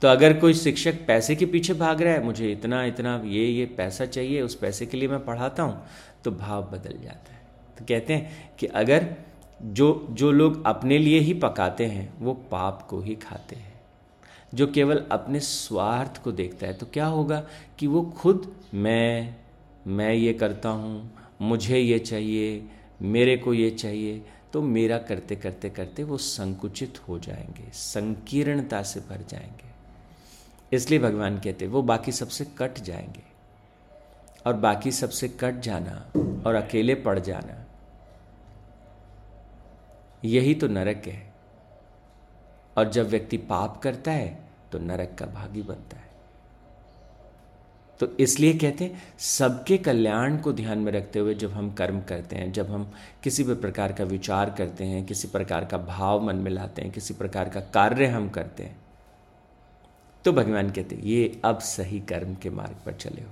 तो 0.02 0.08
अगर 0.08 0.34
कोई 0.40 0.54
शिक्षक 0.54 1.06
पैसे 1.08 1.36
के 1.36 1.46
पीछे 1.46 1.74
भाग 1.74 2.02
रहा 2.02 2.14
है, 2.14 2.24
मुझे 2.24 2.52
इतना 2.52 2.84
इतना, 2.86 3.22
ये 3.25 3.46
ये 3.46 3.66
पैसा 3.68 4.06
चाहिए, 4.06 4.42
उस 4.42 4.56
पैसे 4.56 4.86
के 4.86 4.98
लिए 4.98 5.10
मैं 5.10 5.24
पढ़ाता 5.25 5.64
हूँ 5.64 5.86
तो 6.24 6.32
भाव 6.32 6.64
बदल 6.64 6.98
जाता 7.04 7.34
है। 7.34 7.42
तो 7.78 7.86
कहते 7.86 8.14
हैं 8.14 8.56
कि 8.60 8.66
अगर 8.68 9.08
जो 9.64 10.08
जो 10.12 10.32
लोग 10.32 10.66
अपने 10.66 10.98
लिए 10.98 11.20
ही 11.20 11.34
पकाते 11.36 11.86
हैं, 11.86 12.14
वो 12.20 12.34
पाप 12.52 12.86
को 12.90 13.00
ही 13.02 13.16
खाते 13.16 13.56
हैं। 13.56 13.74
जो 14.54 14.68
केवल 14.68 15.04
अपने 15.12 15.40
स्वार्थ 15.40 16.22
को 16.24 16.32
देखता 16.32 16.68
है 16.68 16.74
तो 16.74 16.86
क्या 16.86 17.06
होगा 17.08 17.44
कि 17.80 17.88
वो 17.88 18.02
खुद, 18.18 18.54
मैं 18.74 19.36
मैं 19.88 20.14
ये 20.14 20.34
करता 20.34 20.70
हूँ, 20.70 21.12
मुझे 21.42 21.80
ये 21.80 22.00
चाहिए, 22.00 22.64
मेरे 23.02 23.38
को 23.38 23.54
ये 23.54 23.70
चाहिए 23.72 24.22
तो 24.54 24.62
मेरा 24.62 24.98
करते 25.00 25.36
करते 25.36 25.70
करते 25.70 26.04
वो 26.04 26.18
संकुचित 26.18 27.00
हो 27.08 27.20
जाएँगे, 27.20 27.70
संकीर्णता 27.74 28.82
से 28.84 29.00
भर 29.00 29.25
जाएँगे। 29.30 29.64
इसलिए 30.75 31.00
भगवान 31.00 31.38
कहते, 31.39 31.67
वो 31.67 31.82
बाकी 31.82 32.12
सबसे 32.12 32.46
कट 32.58 32.79
जाएँगे 32.79 33.24
और 34.46 34.53
बाकी 34.53 34.91
सबसे 34.91 35.27
कट 35.27 35.60
जाना 35.60 36.05
और 36.48 36.55
अकेले 36.55 36.96
पड़ 36.96 37.20
जाना, 37.20 37.63
यही 40.25 40.55
तो 40.55 40.67
नरक 40.67 41.01
है। 41.08 41.34
और 42.77 42.89
जब 42.89 43.08
व्यक्ति 43.08 43.38
पाप 43.38 43.79
करता 43.82 44.12
है 44.12 44.38
तो 44.72 44.79
नरक 44.79 45.15
का 45.20 45.25
भागी 45.25 45.62
बनता 45.62 45.98
है। 45.98 46.03
तो 48.00 48.08
इसलिए 48.20 48.53
कहते 48.53 48.84
हैं 48.84 49.03
सबके 49.20 49.77
कल्याण 49.77 50.38
को 50.38 50.53
ध्यान 50.53 50.79
में 50.79 50.91
रखते 50.91 51.20
हुए 51.20 51.34
जब 51.34 51.51
हम 51.51 51.72
कर्म 51.74 52.01
करते 52.01 52.36
हैं, 52.36 52.51
जब 52.51 52.72
हम 52.72 52.91
किसी 53.24 53.44
भी 53.44 53.53
प्रकार 53.55 53.94
का 53.94 54.03
विचार 54.03 54.50
करते 54.50 54.84
हैं, 54.84 55.05
किसी 55.05 55.27
प्रकार 55.27 55.65
का 55.65 55.77
भाव 55.77 56.24
मन 56.24 56.36
में 56.36 56.51
लाते 56.51 56.82
हैं, 56.82 56.91
किसी 56.91 57.13
प्रकार 57.13 57.50
का 57.50 57.60
कार्य 57.74 58.05
हम 58.05 58.29
करते 58.29 58.63
हैं 58.63 58.85
तो 60.25 60.32
भगवान 60.34 60.70
कहते, 60.72 60.96
ये 61.03 61.41
अब 61.46 61.60
सही 61.60 62.00
कर्म 62.00 62.36
के 62.36 62.50
मार्ग 62.50 62.75
पर 62.86 62.94
चले 62.94 63.22
हो। 63.22 63.32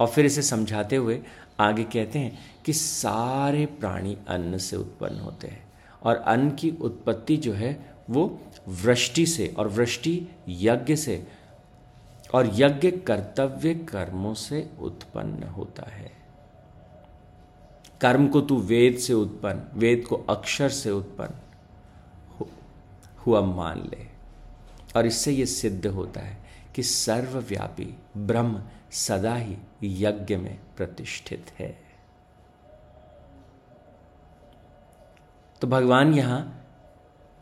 और 0.00 0.06
फिर 0.06 0.26
इसे 0.26 0.42
समझाते 0.42 0.96
हुए 0.96 1.20
आगे 1.60 1.84
कहते 1.84 2.18
हैं 2.18 2.38
कि 2.64 2.72
सारे 2.72 3.66
प्राणी 3.66 4.16
अन्न 4.28 4.58
से 4.58 4.76
उत्पन्न 4.76 5.18
होते 5.18 5.48
हैं 5.48 5.64
और 6.02 6.16
अन्न 6.16 6.50
की 6.50 6.70
उत्पत्ति 6.80 7.36
जो 7.36 7.52
है 7.52 7.94
वो 8.10 8.40
वृष्टि 8.68 9.26
से 9.26 9.54
और 9.58 9.68
वृष्टि 9.68 10.28
यज्ञ 10.48 10.96
से 10.96 11.26
और 12.34 12.50
यज्ञ 12.54 12.90
कर्तव्य 12.90 13.74
कर्मों 13.74 14.34
से 14.34 14.70
उत्पन्न 14.80 15.42
होता 15.42 15.90
है। 15.90 16.10
कर्म 18.00 18.28
को 18.28 18.40
तू 18.40 18.58
वेद 18.58 18.98
से 18.98 19.12
उत्पन्न, 19.12 19.62
वेद 19.74 20.04
को 20.08 20.16
अक्षर 20.16 20.68
से 20.68 20.90
उत्पन्न 20.90 22.46
हुआ 23.26 23.40
मान 23.40 23.78
ले। 23.80 24.15
और 24.96 25.06
इससे 25.06 25.32
ये 25.32 25.46
सिद्ध 25.46 25.86
होता 25.86 26.20
है 26.20 26.36
कि 26.74 26.82
सर्वव्यापी 26.82 27.94
ब्रह्म 28.16 28.62
सदा 28.92 29.34
ही 29.34 29.56
यज्ञ 29.82 30.36
में 30.36 30.58
प्रतिष्ठित 30.76 31.50
है। 31.58 31.68
तो 35.60 35.66
भगवान 35.66 36.14
यहाँ 36.14 36.40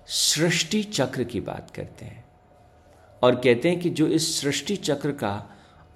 सृष्टि 0.09 0.83
चक्र 0.83 1.25
की 1.25 1.41
बात 1.41 1.71
करते 1.71 2.05
हैं 2.05 2.25
और 3.23 3.35
कहते 3.35 3.69
हैं 3.69 3.81
कि 3.81 3.91
जो 3.91 4.07
इस 4.07 4.41
सृष्टि 4.41 4.77
चक्र 4.77 5.13
का 5.13 5.33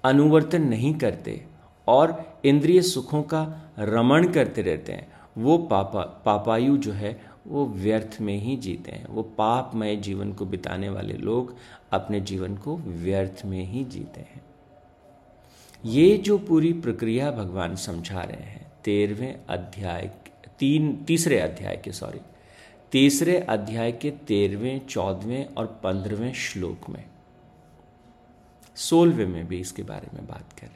अनुवर्तन 0.03 0.61
नहीं 0.61 0.93
करते 0.93 1.45
और 1.87 2.41
इंद्रिय 2.45 2.81
सुखों 2.81 3.21
का 3.23 3.41
रमण 3.79 4.31
करते 4.33 4.61
रहते 4.61 4.93
हैं, 4.93 5.07
वो 5.37 5.57
पापा, 5.57 6.01
पापायु 6.25 6.77
जो 6.77 6.91
है 6.91 7.28
वो 7.47 7.65
व्यर्थ 7.65 8.17
में 8.21 8.37
ही 8.37 8.55
जीते 8.57 8.91
हैं। 8.91 9.07
वो 9.07 9.23
पापमय 9.23 9.95
जीवन 9.95 10.33
को 10.33 10.45
बिताने 10.45 10.89
वाले 10.89 11.13
लोग 11.13 11.55
अपने 11.91 12.21
जीवन 12.21 12.57
को 12.57 12.77
व्यर्थ 12.77 13.45
में 13.45 13.63
ही 13.65 13.83
जीते 13.85 14.21
हैं। 14.21 14.41
ये 15.85 16.17
जो 16.17 16.37
पूरी 16.37 16.73
प्रक्रिया 16.73 17.31
भगवान 17.31 17.75
समझा 17.75 18.21
रहे 18.21 18.43
हैं, 18.43 18.71
तेरहवें 18.83 19.39
अध्याय, 19.49 20.11
तीन, 20.59 20.95
तीसरे 21.03 21.39
अध्याय 21.39 21.77
के 21.77 21.91
सॉरी 21.91 22.19
तीसरे 22.91 23.37
अध्याय 23.39 23.91
के 23.91 24.11
तेरहवें, 24.11 24.87
चौदहवें 24.87 25.45
और 25.45 25.65
पंद्रहवें 25.83 26.33
श्लोक 26.33 26.89
में, 26.89 27.03
सोलहवें 28.75 29.27
में 29.27 29.47
भी 29.47 29.59
इसके 29.59 29.83
बारे 29.83 30.07
में 30.13 30.27
बात 30.27 30.53
करें। 30.53 30.75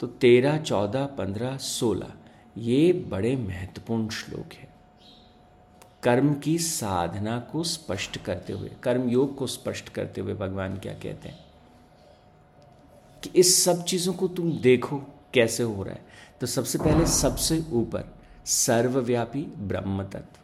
तो 0.00 0.06
तेरह, 0.06 0.58
चौदह, 0.58 1.06
पंद्रह, 1.06 1.56
सोलह, 1.56 2.12
ये 2.58 2.92
बड़े 2.92 3.36
महत्वपूर्ण 3.36 4.08
श्लोक 4.08 4.52
है। 4.52 4.69
कर्म 6.02 6.34
की 6.34 6.58
साधना 6.58 7.40
को 7.40 7.64
स्पष्ट 7.64 8.22
करते 8.22 8.52
हुए, 8.52 8.70
कर्म 8.82 9.08
योग 9.08 9.36
को 9.36 9.46
स्पष्ट 9.46 9.88
करते 9.88 10.20
हुए 10.20 10.34
भगवान 10.34 10.78
क्या 10.78 10.92
कहते 10.92 11.28
हैं? 11.28 11.44
कि 13.22 13.30
इस 13.36 13.64
सब 13.64 13.84
चीज़ों 13.84 14.12
को 14.12 14.28
तुम 14.28 14.52
देखो 14.52 15.02
कैसे 15.34 15.62
हो 15.62 15.82
रहा 15.82 15.94
है। 15.94 16.04
तो 16.40 16.46
सबसे 16.46 16.78
पहले 16.78 17.06
सबसे 17.06 17.64
ऊपर, 17.72 18.14
सर्वव्यापी 18.46 19.42
ब्रह्म 19.42 20.04
तत्व 20.04 20.40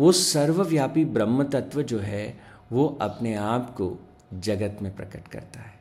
वो 0.00 0.12
सर्वव्यापी 0.12 1.04
ब्रह्म 1.04 1.44
तत्व 1.44 1.82
जो 1.82 1.98
है, 1.98 2.40
वो 2.72 2.98
अपने 3.00 3.34
आप 3.34 3.70
को 3.70 3.96
जगत 4.34 4.78
में 4.82 4.96
प्रकट 4.96 5.28
करता 5.28 5.60
है। 5.60 5.75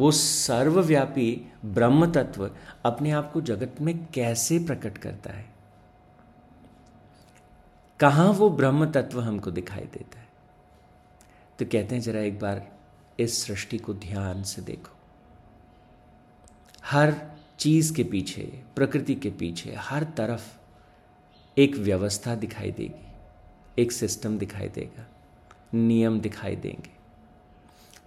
वो 0.00 0.10
सर्वव्यापी 0.10 1.52
ब्रह्म 1.64 2.12
तत्व 2.12 2.50
अपने 2.84 3.10
आप 3.10 3.32
को 3.32 3.40
जगत 3.40 3.80
में 3.80 4.06
कैसे 4.06 4.58
प्रकट 4.58 4.98
करता 4.98 5.32
है? 5.32 5.54
कहाँ 8.00 8.32
वो 8.32 8.50
ब्रह्म 8.50 8.90
तत्व 8.90 9.20
हमको 9.20 9.50
दिखाई 9.50 9.84
देता 9.84 10.20
है? 10.20 10.28
तो 11.58 11.64
कहते 11.64 11.94
हैं, 11.94 12.02
जरा 12.02 12.20
एक 12.20 12.38
बार 12.38 12.72
इस 13.18 13.42
सृष्टि 13.42 13.78
को 13.78 13.94
ध्यान 13.94 14.42
से 14.42 14.62
देखो। 14.62 14.96
हर 16.84 17.14
चीज़ 17.58 17.94
के 17.94 18.04
पीछे, 18.04 18.62
प्रकृति 18.76 19.14
के 19.14 19.30
पीछे, 19.30 19.74
हर 19.78 20.04
तरफ़ 20.04 20.58
एक 21.58 21.76
व्यवस्था 21.76 22.34
दिखाई 22.34 22.70
देगी, 22.70 23.12
एक 23.82 23.92
सिस्टम 23.92 24.38
दिखाई 24.38 24.68
देगा, 24.68 25.06
नियम 25.74 26.20
दिखाई 26.20 26.56
देंगे। 26.56 26.99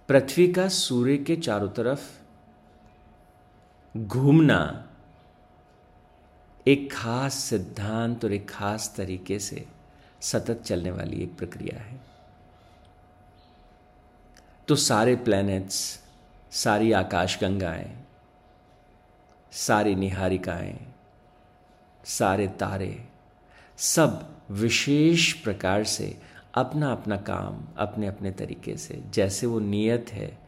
पृथ्वी 0.08 0.52
का 0.52 0.68
सूर्य 0.68 1.16
के 1.16 1.36
चारों 1.36 1.68
तरफ़ 1.68 2.00
घूमना 3.98 4.88
एक 6.66 6.92
खास 6.92 7.34
सिद्धांत 7.34 8.24
और 8.24 8.32
एक 8.32 8.50
खास 8.50 8.94
तरीके 8.96 9.38
से 9.38 9.66
सतत 10.20 10.62
चलने 10.62 10.90
वाली 10.90 11.22
एक 11.22 11.36
प्रक्रिया 11.36 11.80
है। 11.80 12.00
तो 14.68 14.76
सारे 14.76 15.16
प्लैनेट्स 15.16 16.00
सारी 16.50 16.92
आकाशगंगाएँ, 16.92 17.96
सारी 19.52 19.94
निहारिकाएँ, 19.94 20.78
सारे 22.04 22.48
तारे, 22.48 23.04
सब 23.78 24.36
विशेष 24.50 25.32
प्रकार 25.32 25.84
से 25.84 26.20
अपना 26.54 26.90
अपना 26.92 27.16
काम 27.16 27.64
अपने 27.78 28.06
अपने 28.06 28.30
तरीके 28.30 28.76
से, 28.76 29.02
जैसे 29.14 29.46
वो 29.46 29.58
नियत 29.60 30.10
है, 30.12 30.38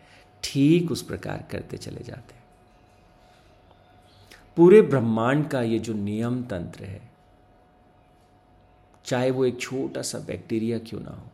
ठीक 0.42 0.90
उस 0.90 1.02
प्रकार 1.02 1.46
करते 1.50 1.76
चले 1.76 2.04
जाते 2.04 2.34
हैं। 2.34 2.44
पूरे 4.56 4.80
ब्रह्मांड 4.82 5.48
का 5.48 5.62
ये 5.62 5.78
जो 5.78 5.94
नियम 5.94 6.42
तंत्र 6.42 6.84
है, 6.84 7.00
चाहे 9.04 9.30
वो 9.30 9.44
एक 9.44 9.60
छोटा 9.60 10.02
सा 10.02 10.18
बैक्टीरिया 10.18 10.78
क्यों 10.78 11.00
ना 11.00 11.10
हो। 11.10 11.30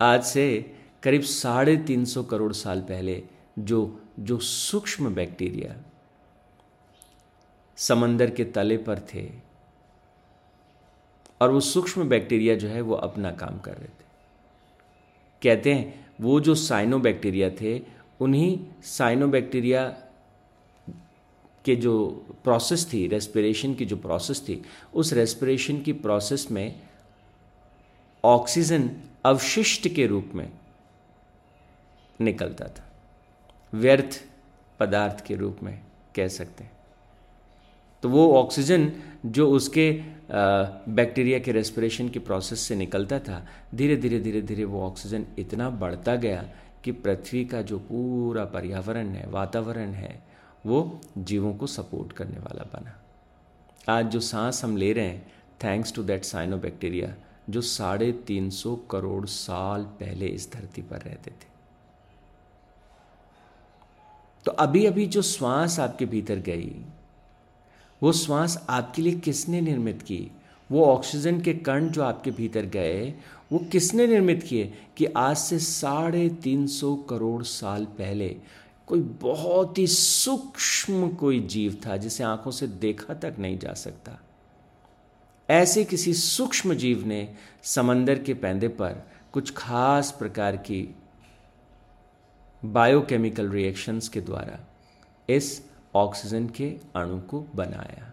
आज 0.00 0.22
से 0.24 0.74
करीब 1.02 1.22
साढ़े 1.22 1.76
तीन 1.76 2.04
सौ 2.04 2.22
करोड़ 2.22 2.52
साल 2.52 2.80
पहले 2.80 3.22
जो 3.58 4.00
जो 4.20 4.38
सूक्ष्म 4.38 5.14
बैक्टीरिया 5.14 5.74
समंदर 7.78 8.30
के 8.30 8.44
तले 8.44 8.76
पर 8.78 9.00
थे 9.14 9.22
और 11.42 11.50
वो 11.50 11.60
सूक्ष्म 11.60 12.08
बैक्टीरिया 12.08 12.54
जो 12.54 12.68
है 12.68 12.80
वो 12.80 12.94
अपना 12.94 13.30
काम 13.30 13.58
कर 13.58 13.74
रहे 13.74 13.88
थे। 13.88 14.04
कहते 15.42 15.74
हैं, 15.74 16.06
वो 16.20 16.40
जो 16.40 16.54
साइनो 16.54 16.98
बैक्टीरिया 16.98 17.50
थे, 17.50 17.80
उन्हीं 18.20 18.66
साइनो 18.82 19.28
बैक्टीरिया 19.28 19.96
के 21.64 21.76
जो 21.76 22.08
प्रोसेस 22.44 22.92
थी 22.92 23.08
रेस्पिरेशन 23.08 23.74
की 23.74 23.84
जो 23.84 23.96
प्रोसेस 23.96 24.40
थी, 24.40 24.62
उस 24.94 25.12
रेस्पिरेशन 25.12 25.80
की 25.80 25.92
प्रोसेस 25.92 26.50
में 26.50 26.80
ऑक्सीजन 28.24 28.90
अवशिष्ट 29.24 29.88
के 29.88 30.06
रूप 30.06 30.30
में 30.34 30.50
निकलता 32.20 32.68
था। 32.68 32.92
व्यर्थ 33.74 34.24
पदार्थ 34.80 35.26
के 35.26 35.34
रूप 35.34 35.58
में 35.62 35.80
कह 36.16 36.28
सकते 36.28 36.64
हैं। 36.64 36.81
तो 38.02 38.08
वो 38.08 38.32
ऑक्सीजन 38.34 38.90
जो 39.26 39.50
उसके 39.50 39.90
बैक्टीरिया 40.30 41.38
के 41.38 41.52
रेस्पिरेशन 41.52 42.08
के 42.08 42.18
प्रोसेस 42.18 42.60
से 42.60 42.74
निकलता 42.76 43.18
था, 43.18 43.44
धीरे 43.74 43.96
धीरे 43.96 44.20
धीरे 44.20 44.40
धीरे 44.42 44.64
वो 44.64 44.82
ऑक्सीजन 44.86 45.26
इतना 45.38 45.68
बढ़ता 45.70 46.14
गया 46.16 46.44
कि 46.84 46.92
पृथ्वी 46.92 47.44
का 47.44 47.60
जो 47.62 47.78
पूरा 47.80 48.44
पर्यावरण 48.44 49.08
है, 49.08 49.28
वातावरण 49.30 49.92
है, 49.92 50.22
वो 50.66 51.00
जीवों 51.18 51.54
को 51.54 51.66
सपोर्ट 51.66 52.12
करने 52.12 52.38
वाला 52.38 52.64
बना। 52.72 52.98
आज 53.88 54.06
जो 54.06 54.20
सांस 54.20 54.62
हम 54.64 54.76
ले 54.76 54.92
रहे 54.92 55.06
हैं 55.06 55.32
thanks 55.64 55.92
to 55.94 56.02
that 56.02 56.24
cyano 56.24 56.56
bacteria 56.56 57.14
जो 57.50 57.60
साढ़े 57.60 58.10
तीन 58.26 58.50
सौ 58.50 58.74
करोड़ 58.90 59.26
साल 59.26 59.84
पहले 60.00 60.26
इस 60.26 60.52
धरती 60.52 60.82
पर 60.82 61.00
रहते 61.00 61.30
थे। 61.30 61.50
तो 64.46 64.52
अभी 64.52 64.84
अभी 64.86 65.06
जो 65.06 65.22
श्वास 65.22 65.78
आपके 65.80 66.06
भीतर 66.06 66.38
गई 66.40 66.74
वो 68.02 68.12
श्वास 68.12 68.66
आपके 68.70 69.02
लिए 69.02 69.12
किसने 69.12 69.60
निर्मित 69.60 70.02
की? 70.02 70.30
वो 70.70 70.86
ऑक्सीजन 70.86 71.40
के 71.40 71.54
कण 71.54 71.88
जो 71.88 72.02
आपके 72.02 72.30
भीतर 72.30 72.62
गए, 72.62 73.14
वो 73.52 73.58
किसने 73.58 74.06
निर्मित 74.06 74.42
किए 74.42 74.74
कि 74.96 75.06
आज 75.06 75.36
से 75.36 75.58
साढ़े 75.58 76.28
तीन 76.28 76.66
सौ 76.66 76.96
करोड़ 76.96 77.42
साल 77.42 77.84
पहले 77.84 78.36
कोई 78.86 79.00
बहुत 79.00 79.78
ही 79.78 79.86
सूक्ष्म 79.86 81.08
कोई 81.08 81.40
जीव 81.40 81.80
था 81.86 81.96
जिसे 81.96 82.24
आँखों 82.24 82.50
से 82.50 82.66
देखा 82.66 83.14
तक 83.14 83.34
नहीं 83.38 83.58
जा 83.58 83.74
सकता? 83.74 84.18
ऐसे 85.50 85.84
किसी 85.84 86.14
सूक्ष्म 86.14 86.74
जीव 86.74 87.06
ने 87.06 87.34
समंदर 87.62 88.18
के 88.18 88.34
पैंदे 88.34 88.68
पर 88.68 89.08
कुछ 89.32 89.52
खास 89.52 90.16
प्रकार 90.18 90.56
की 90.56 90.94
बायोकेमिकल 92.64 93.48
रिएक्शंस 93.48 94.08
के 94.08 94.20
द्वारा 94.20 94.66
इस 95.28 95.71
ऑक्सीजन 95.94 96.48
के 96.48 96.80
अणु 96.96 97.20
को 97.20 97.46
बनाया, 97.54 98.12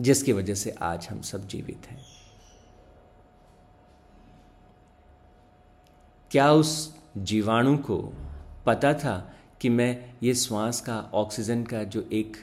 जिसकी 0.00 0.32
वजह 0.32 0.54
से 0.54 0.70
आज 0.70 1.08
हम 1.10 1.20
सब 1.20 1.48
जीवित 1.48 1.86
हैं। 1.86 2.04
क्या 6.30 6.52
उस 6.52 6.96
जीवाणु 7.16 7.78
को 7.78 8.12
पता 8.66 8.94
था 8.94 9.34
कि 9.60 9.68
मैं 9.68 10.14
ये 10.22 10.34
श्वास 10.34 10.80
का, 10.80 11.10
ऑक्सीजन 11.14 11.64
का 11.64 11.84
जो 11.84 12.08
एक 12.12 12.36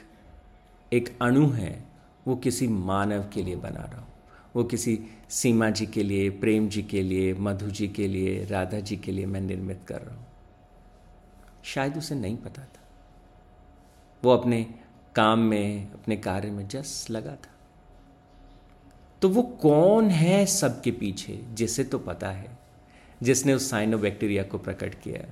एक 0.92 1.18
अणु 1.22 1.50
है, 1.50 1.84
वो 2.26 2.36
किसी 2.36 2.68
मानव 2.68 3.30
के 3.34 3.42
लिए 3.42 3.56
बना 3.56 3.84
रहा 3.84 4.00
हूँ? 4.00 4.12
वो 4.56 4.64
किसी 4.64 5.04
सीमा 5.28 5.70
जी 5.70 5.86
के 5.86 6.02
लिए, 6.02 6.30
प्रेम 6.30 6.68
जी 6.68 6.82
के 6.82 7.02
लिए, 7.02 7.34
मधु 7.34 7.70
जी 7.70 7.88
के 7.88 8.08
लिए, 8.08 8.44
राधा 8.44 8.80
जी 8.80 8.96
के 8.96 9.12
लिए 9.12 9.26
मैं 9.26 9.40
निर्मित 9.40 9.84
कर 9.86 10.02
रहा 10.02 10.16
हूँ? 10.16 10.26
शायद 11.64 11.98
उसे 11.98 12.14
नहीं 12.14 12.36
पता 12.36 12.62
था। 12.62 12.81
वो 14.24 14.30
अपने 14.30 14.66
काम 15.14 15.38
में, 15.38 15.92
अपने 15.92 16.16
कार्य 16.16 16.50
में 16.50 16.68
जस 16.68 17.06
लगा 17.10 17.30
था। 17.30 17.50
तो 19.22 19.28
वो 19.28 19.42
कौन 19.42 20.10
है 20.10 20.44
सबके 20.46 20.90
पीछे, 20.90 21.40
जिसे 21.52 21.84
तो 21.84 21.98
पता 21.98 22.30
है, 22.30 22.58
जिसने 23.22 23.54
उस 23.54 23.70
साइनो 23.70 23.98
बैक्टीरिया 23.98 24.42
को 24.42 24.58
प्रकट 24.58 24.94
किया 24.94 25.26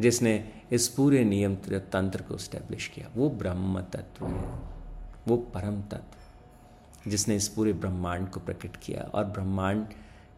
जिसने 0.00 0.32
इस 0.72 0.88
पूरे 0.88 1.24
नियम 1.24 1.54
तंत्र 1.54 2.22
को 2.22 2.36
स्टैब्लिश 2.36 2.86
किया। 2.88 3.10
वो 3.16 3.28
ब्रह्म 3.30 3.80
तत्व 3.80 4.26
है, 4.26 4.44
वो 5.28 5.36
परम 5.54 5.80
तत्व 5.82 7.10
जिसने 7.10 7.36
इस 7.36 7.48
पूरे 7.48 7.72
ब्रह्मांड 7.72 8.28
को 8.30 8.40
प्रकट 8.40 8.76
किया 8.76 9.02
और 9.04 9.24
ब्रह्मांड 9.24 9.86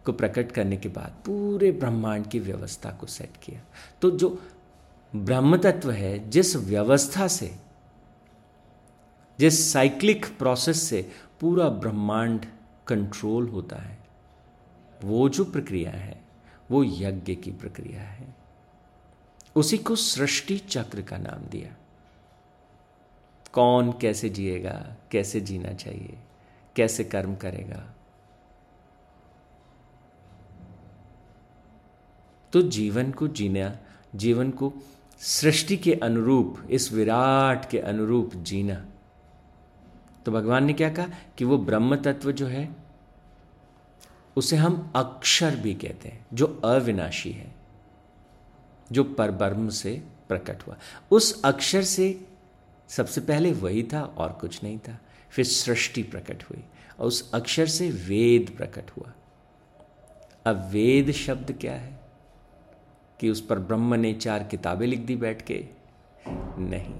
को 0.06 0.12
प्रकट 0.12 0.52
करने 0.52 0.76
के 0.76 0.88
बाद 0.88 1.16
पूरे 1.26 1.70
ब्रह्मांड 1.72 2.26
की 2.26 2.38
व्यवस्था 2.38 2.90
को 2.90 3.06
सेट 3.06 3.36
किया। 3.42 3.60
तो 4.02 4.10
जो 4.10 4.28
ब्रह्म 5.16 5.56
तत्व 5.56 5.90
है 5.90 6.30
जिस 6.30 6.56
व्यवस्था 6.56 7.28
से, 7.28 7.56
जिस 9.38 9.72
साइक्लिक 9.72 10.38
प्रोसेस 10.38 10.82
से 10.82 11.10
पूरा 11.40 11.68
ब्रह्मांड 11.68 12.46
कंट्रोल 12.86 13.48
होता 13.48 13.76
है। 13.76 13.98
वो 15.04 15.28
जो 15.28 15.44
प्रक्रिया 15.44 15.90
है, 15.90 16.24
वो 16.70 16.84
यज्ञ 16.84 17.34
की 17.34 17.50
प्रक्रिया 17.50 18.02
है। 18.02 18.34
उसी 19.56 19.78
को 19.78 19.96
सृष्टि 19.96 20.58
चक्र 20.58 21.02
का 21.02 21.18
नाम 21.18 21.46
दिया। 21.46 21.76
कौन 23.52 23.92
कैसे 23.92 24.28
जिएगा, 24.28 24.96
कैसे 25.10 25.40
जीना 25.40 25.72
चाहिए, 25.72 26.18
कैसे 26.76 27.04
कर्म 27.04 27.36
करेगा? 27.36 27.94
तो 32.52 32.62
जीवन 32.62 33.12
को 33.12 33.28
जीना, 33.28 33.78
जीवन 34.14 34.50
को 34.50 34.72
सृष्टि 35.24 35.76
के 35.76 35.94
अनुरूप, 35.94 36.66
इस 36.70 36.92
विराट 36.92 37.70
के 37.70 37.78
अनुरूप 37.78 38.34
जीना। 38.34 38.86
तो 40.26 40.32
भगवान 40.32 40.64
ने 40.64 40.72
क्या 40.72 40.90
कहा 40.90 41.06
कि 41.38 41.44
वो 41.44 41.58
ब्रह्म 41.58 41.96
तत्व 41.96 42.32
जो 42.32 42.46
है, 42.46 42.76
उसे 44.36 44.56
हम 44.56 44.92
अक्षर 44.96 45.56
भी 45.56 45.74
कहते 45.74 46.08
हैं, 46.08 46.26
जो 46.32 46.60
अविनाशी 46.64 47.30
है, 47.30 47.54
जो 48.92 49.04
परब्रह्म 49.04 49.68
से 49.68 50.02
प्रकट 50.28 50.66
हुआ। 50.66 50.76
उस 51.10 51.42
अक्षर 51.42 51.82
से 51.82 52.26
सबसे 52.88 53.20
पहले 53.20 53.52
वही 53.52 53.82
था 53.82 54.02
और 54.02 54.32
कुछ 54.32 54.62
नहीं 54.62 54.78
था, 54.78 55.00
फिर 55.30 55.44
सृष्टि 55.44 56.02
प्रकट 56.02 56.42
हुई 56.42 56.64
और 57.00 57.06
उस 57.06 57.32
अक्षर 57.32 57.66
से 57.66 57.90
वेद 57.90 58.54
प्रकट 58.56 58.90
हुआ। 58.90 59.12
अब 60.46 60.68
वेद 60.70 61.10
शब्द 61.10 61.58
क्या 61.60 61.74
है? 61.74 62.03
कि 63.24 63.30
उस 63.30 63.40
पर 63.46 63.58
ब्रह्म 63.58 63.94
ने 63.94 64.12
चार 64.12 64.42
किताबें 64.44 64.86
लिख 64.86 65.00
दी 65.00 65.16
बैठ 65.16 65.42
के। 65.42 65.64
नहीं, 66.58 66.94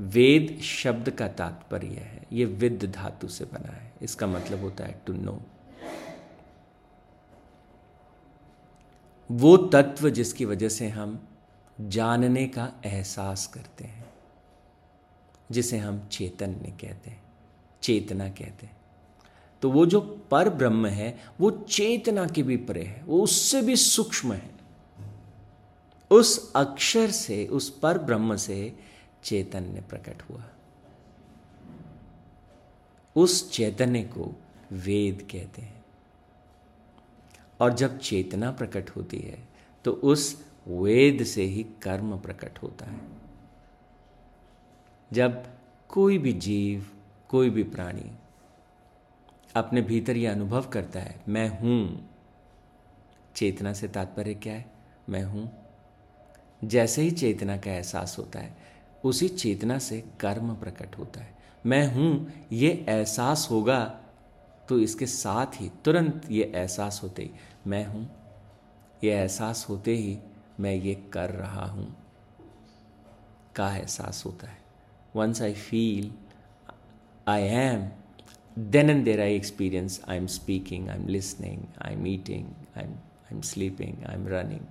वेद 0.00 0.60
शब्द 0.62 1.10
का 1.10 1.28
तात्पर्य 1.28 1.86
है। 1.86 2.22
ये 2.32 2.44
विद 2.44 2.92
धातु 2.96 3.28
से 3.28 3.44
बना 3.44 3.72
है। 3.72 3.92
इसका 4.02 4.26
मतलब 4.26 4.60
होता 4.60 4.84
है 4.84 5.00
टू 5.06 5.12
नो 5.12 5.40
वो 9.30 9.56
तत्व 9.56 10.08
जिसकी 10.10 10.44
वजह 10.44 10.68
से 10.68 10.88
हम 10.88 11.28
जानने 11.80 12.46
का 12.46 12.72
एहसास 12.84 13.46
करते 13.46 13.84
हैं, 13.84 14.04
जिसे 15.50 15.78
हम 15.78 16.08
चैतन्य 16.12 16.76
कहते 16.80 17.10
हैं, 17.10 17.22
चेतना 17.82 18.28
कहते 18.28 18.66
हैं। 18.66 18.76
तो 19.62 19.70
वो 19.70 19.86
जो 19.86 20.00
पर 20.30 20.50
ब्रह्म 20.50 20.86
है, 20.86 21.18
वो 21.40 21.50
चेतना 21.50 22.26
के 22.26 22.42
भी 22.42 22.56
परे 22.56 22.82
है। 22.82 23.02
वो 23.06 23.22
उससे 23.22 23.62
भी 23.62 23.76
सूक्ष्म 23.76 24.32
है। 24.32 24.55
उस 26.10 26.52
अक्षर 26.56 27.10
से, 27.10 27.46
उस 27.46 27.68
पर 27.78 27.98
ब्रह्म 27.98 28.36
से 28.36 28.78
चैतन्य 29.24 29.80
प्रकट 29.80 30.22
हुआ। 30.22 30.44
उस 33.16 33.50
चैतन्य 33.52 34.02
को 34.02 34.32
वेद 34.72 35.28
कहते 35.32 35.62
हैं। 35.62 35.84
और 37.60 37.72
जब 37.74 37.98
चेतना 37.98 38.50
प्रकट 38.52 38.90
होती 38.90 39.18
है 39.18 39.38
तो 39.84 39.92
उस 39.92 40.44
वेद 40.68 41.24
से 41.24 41.42
ही 41.42 41.62
कर्म 41.82 42.16
प्रकट 42.18 42.58
होता 42.58 42.86
है। 42.86 43.00
जब 45.12 45.44
कोई 45.88 46.18
भी 46.18 46.32
जीव, 46.32 46.86
कोई 47.28 47.50
भी 47.50 47.62
प्राणी 47.62 48.10
अपने 49.56 49.82
भीतर 49.82 50.16
यह 50.16 50.32
अनुभव 50.32 50.68
करता 50.68 51.00
है, 51.00 51.20
मैं 51.28 51.48
हूँ, 51.60 52.10
चेतना 53.36 53.72
से 53.72 53.88
तात्पर्य 53.88 54.34
क्या 54.34 54.54
है? 54.54 54.72
मैं 55.08 55.22
हूँ। 55.24 55.65
जैसे 56.62 57.02
ही 57.02 57.10
चेतना 57.10 57.56
का 57.56 57.70
एहसास 57.70 58.16
होता 58.18 58.38
है, 58.38 58.56
उसी 59.04 59.28
चेतना 59.28 59.78
से 59.78 60.00
कर्म 60.20 60.54
प्रकट 60.54 60.98
होता 60.98 61.20
है। 61.20 61.34
मैं 61.66 61.86
हूँ, 61.94 62.32
ये 62.52 62.70
एहसास 62.88 63.46
होगा 63.50 63.80
तो 64.68 64.78
इसके 64.80 65.06
साथ 65.06 65.60
ही 65.60 65.70
तुरंत 65.84 66.30
ये 66.30 66.52
एहसास 66.54 67.00
होते 67.02 67.22
ही, 67.22 67.30
मैं 67.66 67.84
हूँ। 67.86 68.08
ये 69.04 69.12
एहसास 69.12 69.66
होते 69.68 69.94
ही 69.96 70.18
मैं 70.60 70.74
ये 70.74 70.94
कर 71.12 71.30
रहा 71.30 71.66
हूँ। 71.66 71.94
का 73.56 73.70
एहसास 73.76 74.22
होता 74.26 74.48
है। 74.48 74.58
Once 75.16 75.42
I 75.42 75.52
feel 75.54 76.10
I 77.28 77.42
am 77.42 77.88
then 78.56 78.90
and 78.90 79.04
there 79.04 79.20
I 79.20 79.34
experience 79.34 80.00
I 80.08 80.16
am 80.16 80.26
speaking 80.26 80.88
I 80.88 80.96
am 80.96 81.06
listening 81.08 81.62
I 81.82 81.92
am 81.92 82.06
eating 82.06 82.46
I 82.76 82.84
am 82.84 82.90
I 82.90 83.34
am 83.34 83.40
sleeping 83.42 84.04
I 84.06 84.14
am 84.14 84.26
running 84.28 84.66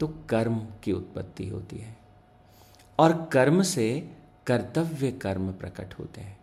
तो 0.00 0.06
कर्म 0.08 0.66
की 0.82 0.92
उत्पत्ति 0.92 1.48
होती 1.48 1.78
है। 1.78 1.96
और 2.98 3.30
कर्म 3.32 3.62
से 3.62 4.16
कर्तव्य 4.46 5.12
कर्म 5.12 5.52
प्रकट 5.52 5.94
होते 5.94 6.20
हैं। 6.20 6.40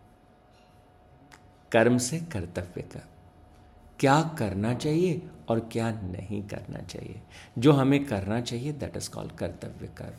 कर्म 1.72 1.98
से 1.98 2.20
कर्तव्य 2.20 2.82
कर्म 2.82 3.08
क्या 3.98 4.22
करना 4.22 4.74
चाहिए 4.74 5.30
और 5.48 5.60
क्या 5.60 5.90
नहीं 5.90 6.48
करना 6.48 6.80
चाहिए। 6.80 7.22
जो 7.58 7.72
हमें 7.72 8.04
करना 8.04 8.40
चाहिए 8.40 8.72
दैट 8.72 8.96
इज़ 8.96 9.10
कॉल्ड 9.10 9.32
कर्तव्य 9.32 9.86
कर्म। 9.86 10.18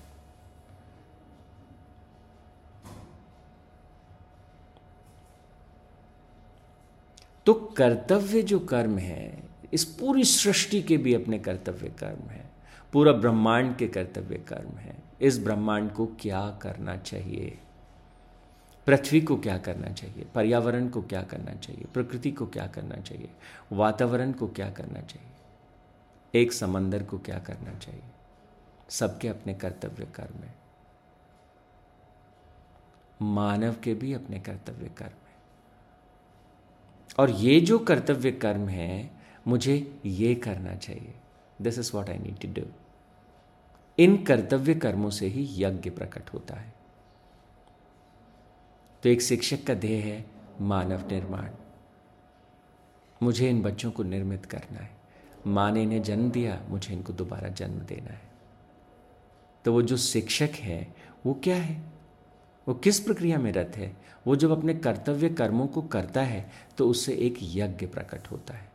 तो 7.45 7.53
कर्तव्य 7.53 8.41
जो 8.41 8.59
कर्म 8.59 8.97
है, 8.97 9.43
इस 9.73 9.85
पूरी 9.85 10.23
सृष्टि 10.23 10.81
के 10.81 10.97
भी 10.97 11.13
अपने 11.13 11.39
कर्तव्य 11.39 11.89
कर्म 11.89 12.29
है। 12.29 12.50
पूरा 12.93 13.11
ब्रह्मांड 13.11 13.75
के 13.75 13.87
कर्तव्य 13.87 14.37
कर्म 14.37 14.77
है। 14.77 14.95
इस 15.21 15.39
ब्रह्मांड 15.39 15.93
को 15.93 16.05
क्या 16.05 16.59
करना 16.61 16.97
चाहिए? 16.97 17.59
पृथ्वी 18.87 19.21
को 19.21 19.37
क्या 19.37 19.57
करना 19.57 19.89
चाहिए? 19.89 20.25
पर्यावरण 20.35 20.89
को 20.89 21.01
क्या 21.01 21.23
करना 21.23 21.53
चाहिए? 21.53 21.85
प्रकृति 21.93 22.31
को 22.31 22.47
क्या 22.47 22.67
करना 22.67 22.95
चाहिए? 22.95 23.29
वातावरण 23.71 24.31
को 24.31 24.47
क्या 24.47 24.71
करना 24.71 25.01
चाहिए? 25.01 25.31
एक 26.35 26.53
समंदर 26.53 27.03
को 27.03 27.19
क्या 27.19 27.39
करना 27.39 27.73
चाहिए? 27.73 28.03
सबके 28.89 29.27
अपने 29.27 29.53
कर्तव्य 29.53 30.05
कर्म 30.05 30.43
है। 30.43 30.55
मानव 33.21 33.75
के 33.83 33.93
भी 33.93 34.13
अपने 34.13 34.39
कर्तव्य 34.39 34.89
कर्म 34.97 35.09
है। 35.09 35.35
और 37.19 37.29
ये 37.29 37.61
जो 37.61 37.79
कर्तव्य 37.79 38.31
कर्म 38.31 38.67
है, 38.67 39.11
मुझे 39.47 40.01
ये 40.05 40.35
करना 40.35 40.75
चाहिए। 40.75 41.13
This 41.61 41.79
is 41.79 41.91
what 41.95 42.09
I 42.09 42.17
need 42.17 42.55
to 42.55 42.61
do 42.61 42.67
in 43.99 44.23
कर्तव्य 44.23 44.75
कर्मों 44.75 45.09
से 45.09 45.27
ही 45.27 45.63
यज्ञ 45.63 45.89
प्रकट 45.89 46.29
होता 46.29 46.55
है। 46.55 46.73
तो 49.03 49.09
एक 49.09 49.21
शिक्षक 49.21 49.63
का 49.67 49.73
ध्येय 49.73 50.01
है 50.01 50.25
मानव 50.61 51.07
निर्माण। 51.07 51.49
मुझे 53.23 53.49
इन 53.49 53.61
बच्चों 53.61 53.91
को 53.91 54.03
निर्मित 54.03 54.45
करना 54.45 54.79
है। 54.79 54.91
माँ 55.47 55.71
ने 55.71 55.83
इन्हें 55.83 56.03
जन्म 56.03 56.31
दिया, 56.31 56.61
मुझे 56.69 56.93
इनको 56.93 57.13
दोबारा 57.13 57.49
जन्म 57.49 57.79
देना 57.79 58.11
है। 58.11 58.31
तो 59.65 59.73
वो 59.73 59.81
जो 59.81 59.97
शिक्षक 59.97 60.49
है, 60.55 60.95
वो 61.25 61.33
क्या 61.33 61.55
है? 61.55 61.81
वो 62.67 62.73
किस 62.73 62.99
प्रक्रिया 62.99 63.37
में 63.37 63.51
रत 63.51 63.71
है? 63.75 63.97
वो 64.27 64.35
जब 64.35 64.51
अपने 64.51 64.73
कर्तव्य 64.73 65.29
कर्मों 65.29 65.67
को 65.67 65.81
करता 65.81 66.21
है 66.21 66.49
तो 66.77 66.89
उससे 66.89 67.13
एक 67.13 67.35
यज्ञ 67.41 67.85
प्रकट 67.87 68.27
होता 68.27 68.53
है। 68.53 68.71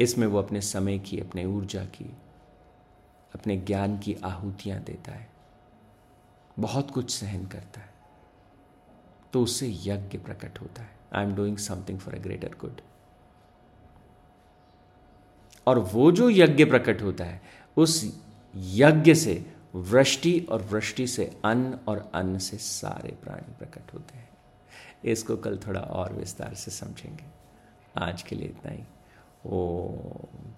इसमें 0.00 0.26
वो 0.26 0.38
अपने 0.38 0.60
समय 0.60 0.98
की, 0.98 1.20
अपने 1.20 1.44
ऊर्जा 1.44 1.84
की 1.84 2.12
अपने 3.34 3.56
ज्ञान 3.56 3.98
की 3.98 4.14
आहुतियाँ 4.14 4.80
देता 4.80 5.12
है। 5.12 5.30
बहुत 6.58 6.90
कुछ 6.90 7.10
सहन 7.10 7.46
करता 7.46 7.80
है। 7.80 7.94
तो 9.32 9.42
उससे 9.42 9.68
यज्ञ 9.68 10.18
प्रकट 10.18 10.60
होता 10.60 10.82
है। 10.82 10.98
I 11.12 11.24
am 11.24 11.36
doing 11.36 11.56
something 11.56 11.98
for 11.98 12.14
a 12.14 12.18
greater 12.18 12.54
good 12.60 12.80
और 15.66 15.78
वो 15.78 16.12
जो 16.12 16.30
यज्ञ 16.30 16.64
प्रकट 16.64 17.02
होता 17.02 17.24
है, 17.24 17.42
उस 17.76 18.22
यज्ञ 18.56 19.14
से 19.14 19.56
वृष्टि 19.74 20.40
और 20.40 20.62
वृष्टि 20.62 21.06
से 21.06 21.40
अन्न 21.44 21.78
और 21.88 22.10
अन्न 22.14 22.38
से 22.38 22.58
सारे 22.58 23.18
प्राणी 23.22 23.54
प्रकट 23.54 23.94
होते 23.94 24.18
हैं। 24.18 24.28
इसको 25.04 25.36
कल 25.36 25.58
थोड़ा 25.58 25.80
और 25.80 26.12
विस्तार 26.12 26.54
से 26.54 26.70
समझेंगे। 26.70 27.24
आज 27.98 28.22
के 28.22 28.36
लिए 28.36 28.48
इतना 28.48 28.72
ही। 28.72 28.84
ओ 29.46 29.88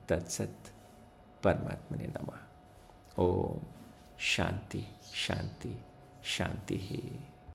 तत्सत 0.08 0.54
परमात्मा 1.42 1.98
ने 1.98 2.06
नमा। 2.06 2.47
ओ 3.18 3.56
शांति 4.18 4.86
शांति 5.14 5.76
शांति 6.24 6.76
ही। 6.76 7.27